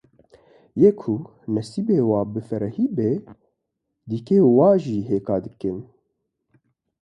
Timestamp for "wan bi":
2.09-2.41